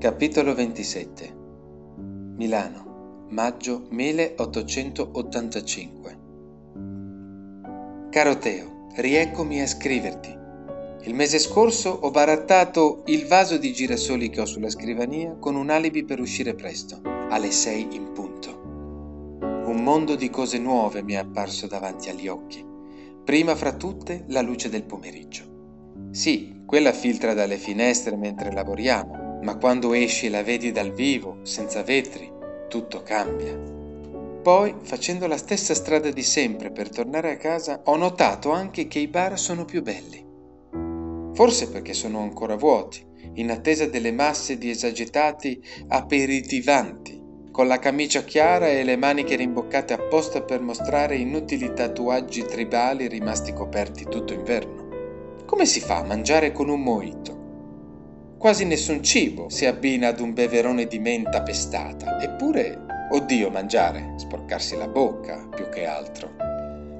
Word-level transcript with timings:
Capitolo 0.00 0.54
27 0.54 1.36
Milano, 2.38 3.26
maggio 3.28 3.86
1885 3.90 6.18
Caro 8.08 8.38
Teo, 8.38 8.86
rieccomi 8.94 9.60
a 9.60 9.66
scriverti. 9.66 10.34
Il 11.02 11.14
mese 11.14 11.38
scorso 11.38 11.90
ho 11.90 12.10
barattato 12.10 13.02
il 13.08 13.26
vaso 13.26 13.58
di 13.58 13.74
girasoli 13.74 14.30
che 14.30 14.40
ho 14.40 14.46
sulla 14.46 14.70
scrivania 14.70 15.36
con 15.38 15.54
un 15.54 15.68
alibi 15.68 16.02
per 16.02 16.18
uscire 16.18 16.54
presto, 16.54 17.02
alle 17.28 17.50
sei 17.50 17.86
in 17.90 18.12
punto. 18.14 18.58
Un 19.42 19.82
mondo 19.82 20.14
di 20.14 20.30
cose 20.30 20.58
nuove 20.58 21.02
mi 21.02 21.12
è 21.12 21.16
apparso 21.16 21.66
davanti 21.66 22.08
agli 22.08 22.26
occhi. 22.26 22.64
Prima 23.22 23.54
fra 23.54 23.74
tutte 23.74 24.24
la 24.28 24.40
luce 24.40 24.70
del 24.70 24.84
pomeriggio. 24.84 25.42
Sì, 26.10 26.62
quella 26.64 26.92
filtra 26.92 27.34
dalle 27.34 27.58
finestre 27.58 28.16
mentre 28.16 28.50
lavoriamo, 28.50 29.19
ma 29.42 29.56
quando 29.56 29.92
esci 29.94 30.26
e 30.26 30.30
la 30.30 30.42
vedi 30.42 30.72
dal 30.72 30.92
vivo, 30.92 31.38
senza 31.42 31.82
vetri, 31.82 32.30
tutto 32.68 33.02
cambia. 33.02 33.56
Poi, 34.42 34.74
facendo 34.82 35.26
la 35.26 35.36
stessa 35.36 35.74
strada 35.74 36.10
di 36.10 36.22
sempre 36.22 36.70
per 36.70 36.88
tornare 36.88 37.32
a 37.32 37.36
casa, 37.36 37.82
ho 37.84 37.96
notato 37.96 38.50
anche 38.52 38.86
che 38.86 38.98
i 38.98 39.08
bar 39.08 39.38
sono 39.38 39.64
più 39.64 39.82
belli. 39.82 40.26
Forse 41.34 41.68
perché 41.68 41.92
sono 41.92 42.20
ancora 42.20 42.56
vuoti, 42.56 43.04
in 43.34 43.50
attesa 43.50 43.86
delle 43.86 44.12
masse 44.12 44.56
di 44.56 44.70
esagitati 44.70 45.62
aperitivanti, 45.88 47.20
con 47.50 47.66
la 47.66 47.78
camicia 47.78 48.22
chiara 48.22 48.68
e 48.68 48.82
le 48.82 48.96
maniche 48.96 49.36
rimboccate 49.36 49.92
apposta 49.92 50.42
per 50.42 50.60
mostrare 50.60 51.16
inutili 51.16 51.72
tatuaggi 51.74 52.44
tribali 52.44 53.08
rimasti 53.08 53.52
coperti 53.52 54.04
tutto 54.04 54.32
inverno. 54.32 55.44
Come 55.44 55.66
si 55.66 55.80
fa 55.80 55.98
a 55.98 56.04
mangiare 56.04 56.52
con 56.52 56.68
un 56.68 56.80
mojito? 56.80 57.39
Quasi 58.40 58.64
nessun 58.64 59.02
cibo 59.02 59.50
si 59.50 59.66
abbina 59.66 60.08
ad 60.08 60.18
un 60.18 60.32
beverone 60.32 60.86
di 60.86 60.98
menta 60.98 61.42
pestata, 61.42 62.18
eppure, 62.22 62.86
oddio 63.10 63.50
mangiare, 63.50 64.14
sporcarsi 64.16 64.78
la 64.78 64.88
bocca 64.88 65.46
più 65.54 65.68
che 65.68 65.84
altro. 65.84 66.36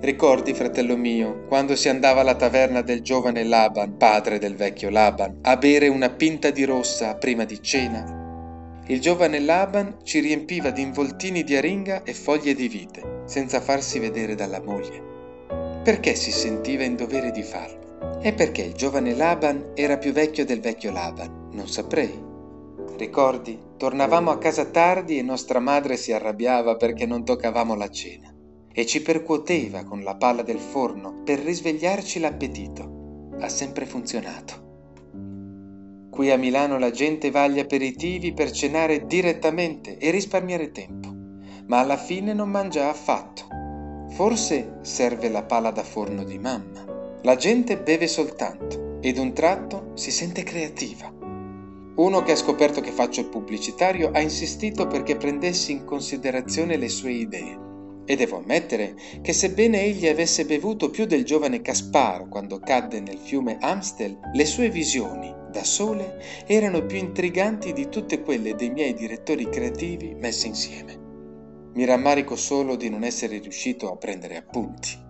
Ricordi, 0.00 0.52
fratello 0.52 0.96
mio, 0.96 1.44
quando 1.46 1.76
si 1.76 1.88
andava 1.88 2.22
alla 2.22 2.34
taverna 2.34 2.82
del 2.82 3.02
giovane 3.02 3.44
Laban, 3.44 3.96
padre 3.96 4.40
del 4.40 4.56
vecchio 4.56 4.90
Laban, 4.90 5.38
a 5.42 5.56
bere 5.56 5.86
una 5.86 6.10
pinta 6.10 6.50
di 6.50 6.64
rossa 6.64 7.14
prima 7.14 7.44
di 7.44 7.62
cena? 7.62 8.82
Il 8.88 9.00
giovane 9.00 9.38
Laban 9.38 9.98
ci 10.02 10.18
riempiva 10.18 10.70
di 10.70 10.82
involtini 10.82 11.44
di 11.44 11.54
aringa 11.54 12.02
e 12.02 12.14
foglie 12.14 12.52
di 12.52 12.66
vite, 12.66 13.22
senza 13.26 13.60
farsi 13.60 14.00
vedere 14.00 14.34
dalla 14.34 14.60
moglie. 14.60 15.07
Perché 15.88 16.14
si 16.16 16.30
sentiva 16.30 16.84
in 16.84 16.96
dovere 16.96 17.30
di 17.30 17.42
farlo? 17.42 18.20
E 18.20 18.34
perché 18.34 18.60
il 18.60 18.74
giovane 18.74 19.14
Laban 19.14 19.70
era 19.72 19.96
più 19.96 20.12
vecchio 20.12 20.44
del 20.44 20.60
vecchio 20.60 20.90
Laban? 20.90 21.48
Non 21.52 21.66
saprei. 21.66 22.12
Ricordi? 22.98 23.58
Tornavamo 23.78 24.30
a 24.30 24.36
casa 24.36 24.66
tardi 24.66 25.16
e 25.16 25.22
nostra 25.22 25.60
madre 25.60 25.96
si 25.96 26.12
arrabbiava 26.12 26.76
perché 26.76 27.06
non 27.06 27.24
toccavamo 27.24 27.74
la 27.74 27.88
cena 27.88 28.30
e 28.70 28.84
ci 28.84 29.00
percuoteva 29.00 29.84
con 29.84 30.02
la 30.02 30.14
palla 30.16 30.42
del 30.42 30.58
forno 30.58 31.22
per 31.24 31.38
risvegliarci 31.38 32.20
l'appetito. 32.20 33.30
Ha 33.40 33.48
sempre 33.48 33.86
funzionato. 33.86 34.66
Qui 36.10 36.30
a 36.30 36.36
Milano 36.36 36.78
la 36.78 36.90
gente 36.90 37.30
va 37.30 37.44
agli 37.44 37.60
aperitivi 37.60 38.34
per 38.34 38.50
cenare 38.50 39.06
direttamente 39.06 39.96
e 39.96 40.10
risparmiare 40.10 40.70
tempo, 40.70 41.08
ma 41.64 41.78
alla 41.78 41.96
fine 41.96 42.34
non 42.34 42.50
mangia 42.50 42.90
affatto. 42.90 43.47
Forse 44.10 44.78
serve 44.82 45.28
la 45.28 45.42
pala 45.42 45.70
da 45.70 45.82
forno 45.82 46.24
di 46.24 46.38
mamma. 46.38 46.84
La 47.22 47.36
gente 47.36 47.78
beve 47.78 48.06
soltanto 48.06 48.98
ed 49.00 49.18
un 49.18 49.32
tratto 49.32 49.90
si 49.94 50.10
sente 50.10 50.42
creativa. 50.42 51.12
Uno 51.96 52.22
che 52.22 52.32
ha 52.32 52.36
scoperto 52.36 52.80
che 52.80 52.90
faccio 52.90 53.20
il 53.20 53.28
pubblicitario 53.28 54.10
ha 54.12 54.20
insistito 54.20 54.86
perché 54.86 55.16
prendessi 55.16 55.72
in 55.72 55.84
considerazione 55.84 56.76
le 56.76 56.88
sue 56.88 57.12
idee. 57.12 57.66
E 58.04 58.16
devo 58.16 58.38
ammettere 58.38 58.94
che 59.20 59.32
sebbene 59.32 59.82
egli 59.82 60.06
avesse 60.06 60.46
bevuto 60.46 60.90
più 60.90 61.04
del 61.04 61.24
giovane 61.24 61.60
Casparo 61.60 62.28
quando 62.28 62.58
cadde 62.58 63.00
nel 63.00 63.18
fiume 63.18 63.58
Amstel, 63.60 64.18
le 64.32 64.44
sue 64.46 64.70
visioni, 64.70 65.34
da 65.50 65.64
sole, 65.64 66.22
erano 66.46 66.86
più 66.86 66.98
intriganti 66.98 67.72
di 67.72 67.88
tutte 67.88 68.22
quelle 68.22 68.54
dei 68.54 68.70
miei 68.70 68.94
direttori 68.94 69.48
creativi 69.48 70.14
messe 70.14 70.46
insieme. 70.46 71.07
Mi 71.74 71.84
rammarico 71.84 72.34
solo 72.34 72.76
di 72.76 72.88
non 72.88 73.04
essere 73.04 73.38
riuscito 73.38 73.92
a 73.92 73.96
prendere 73.96 74.36
appunti. 74.36 75.06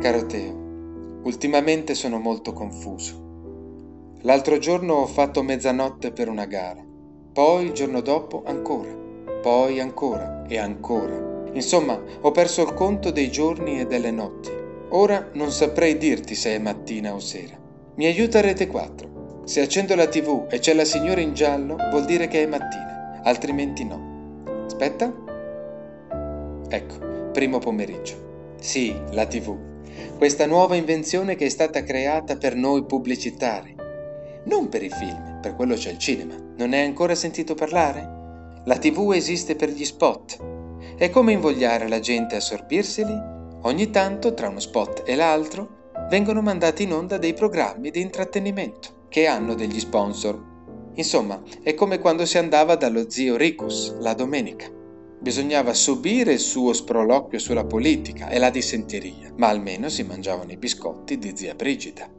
Caro 0.00 0.26
Teo, 0.26 1.20
ultimamente 1.22 1.94
sono 1.94 2.18
molto 2.18 2.52
confuso. 2.52 4.16
L'altro 4.22 4.58
giorno 4.58 4.94
ho 4.94 5.06
fatto 5.06 5.42
mezzanotte 5.42 6.12
per 6.12 6.28
una 6.28 6.44
gara, 6.46 6.84
poi 7.32 7.66
il 7.66 7.72
giorno 7.72 8.00
dopo 8.00 8.42
ancora, 8.44 8.92
poi 9.40 9.80
ancora 9.80 10.44
e 10.46 10.58
ancora. 10.58 11.48
Insomma, 11.52 12.00
ho 12.20 12.30
perso 12.30 12.62
il 12.62 12.74
conto 12.74 13.10
dei 13.10 13.30
giorni 13.30 13.80
e 13.80 13.86
delle 13.86 14.10
notti. 14.10 14.50
Ora 14.90 15.30
non 15.32 15.50
saprei 15.50 15.96
dirti 15.96 16.34
se 16.34 16.54
è 16.54 16.58
mattina 16.58 17.14
o 17.14 17.18
sera. 17.18 17.58
Mi 17.96 18.06
aiuta 18.06 18.40
Rete 18.40 18.66
4. 18.66 19.42
Se 19.44 19.60
accendo 19.60 19.94
la 19.94 20.06
tv 20.06 20.46
e 20.48 20.60
c'è 20.60 20.72
la 20.72 20.84
signora 20.84 21.20
in 21.20 21.34
giallo, 21.34 21.76
vuol 21.90 22.04
dire 22.04 22.28
che 22.28 22.42
è 22.42 22.46
mattina, 22.46 23.20
altrimenti 23.24 23.84
no. 23.84 24.11
Aspetta. 24.72 25.12
Ecco, 26.68 27.30
primo 27.32 27.58
pomeriggio. 27.58 28.54
Sì, 28.58 28.98
la 29.10 29.26
tv 29.26 29.70
questa 30.16 30.46
nuova 30.46 30.76
invenzione 30.76 31.34
che 31.34 31.46
è 31.46 31.48
stata 31.48 31.82
creata 31.82 32.36
per 32.36 32.54
noi 32.54 32.84
pubblicitari. 32.84 33.74
Non 34.44 34.68
per 34.68 34.82
i 34.82 34.88
film, 34.88 35.40
per 35.42 35.54
quello 35.54 35.74
c'è 35.74 35.90
il 35.90 35.98
cinema. 35.98 36.34
Non 36.56 36.72
hai 36.72 36.84
ancora 36.84 37.14
sentito 37.14 37.54
parlare? 37.54 38.60
La 38.64 38.78
TV 38.78 39.12
esiste 39.12 39.56
per 39.56 39.70
gli 39.70 39.84
spot. 39.84 40.38
È 40.96 41.10
come 41.10 41.32
invogliare 41.32 41.88
la 41.88 41.98
gente 41.98 42.36
a 42.36 42.40
sorbirseli? 42.40 43.20
Ogni 43.62 43.90
tanto, 43.90 44.32
tra 44.32 44.48
uno 44.48 44.60
spot 44.60 45.02
e 45.04 45.16
l'altro, 45.16 45.90
vengono 46.08 46.40
mandati 46.40 46.84
in 46.84 46.92
onda 46.92 47.18
dei 47.18 47.34
programmi 47.34 47.90
di 47.90 48.00
intrattenimento 48.00 49.06
che 49.08 49.26
hanno 49.26 49.54
degli 49.54 49.80
sponsor. 49.80 50.51
Insomma, 50.94 51.42
è 51.62 51.74
come 51.74 51.98
quando 51.98 52.26
si 52.26 52.38
andava 52.38 52.76
dallo 52.76 53.08
zio 53.08 53.36
Ricus 53.36 53.96
la 53.98 54.14
domenica. 54.14 54.70
Bisognava 55.20 55.72
subire 55.72 56.32
il 56.32 56.38
suo 56.40 56.72
sproloquio 56.72 57.38
sulla 57.38 57.64
politica 57.64 58.28
e 58.28 58.38
la 58.38 58.50
dissenteria, 58.50 59.32
ma 59.36 59.48
almeno 59.48 59.88
si 59.88 60.02
mangiavano 60.02 60.50
i 60.52 60.56
biscotti 60.56 61.16
di 61.16 61.32
zia 61.34 61.54
Brigida. 61.54 62.10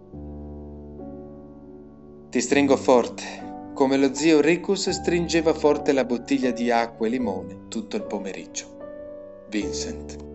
Ti 2.30 2.42
stringo 2.42 2.78
forte, 2.78 3.72
come 3.74 3.98
lo 3.98 4.14
zio 4.14 4.40
Ricus 4.40 4.90
stringeva 4.90 5.54
forte 5.54 5.92
la 5.92 6.06
bottiglia 6.06 6.52
di 6.52 6.72
acqua 6.72 7.06
e 7.06 7.10
limone 7.10 7.68
tutto 7.68 7.96
il 7.96 8.04
pomeriggio. 8.04 8.66
Vincent. 9.50 10.33